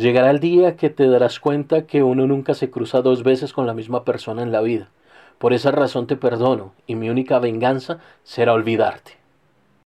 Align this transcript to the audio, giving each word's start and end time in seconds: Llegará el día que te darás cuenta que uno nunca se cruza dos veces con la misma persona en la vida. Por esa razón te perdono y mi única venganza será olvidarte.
Llegará 0.00 0.30
el 0.30 0.40
día 0.40 0.76
que 0.76 0.88
te 0.88 1.06
darás 1.08 1.40
cuenta 1.40 1.86
que 1.86 2.02
uno 2.02 2.26
nunca 2.26 2.54
se 2.54 2.70
cruza 2.70 3.02
dos 3.02 3.22
veces 3.22 3.52
con 3.52 3.66
la 3.66 3.74
misma 3.74 4.02
persona 4.02 4.42
en 4.42 4.50
la 4.50 4.62
vida. 4.62 4.88
Por 5.36 5.52
esa 5.52 5.72
razón 5.72 6.06
te 6.06 6.16
perdono 6.16 6.72
y 6.86 6.94
mi 6.94 7.10
única 7.10 7.38
venganza 7.38 7.98
será 8.22 8.54
olvidarte. 8.54 9.19